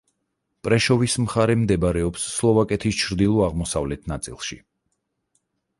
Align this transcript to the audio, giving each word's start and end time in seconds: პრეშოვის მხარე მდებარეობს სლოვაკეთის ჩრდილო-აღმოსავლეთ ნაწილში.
პრეშოვის 0.67 1.17
მხარე 1.25 1.55
მდებარეობს 1.65 2.25
სლოვაკეთის 2.37 2.99
ჩრდილო-აღმოსავლეთ 3.03 4.13
ნაწილში. 4.15 4.61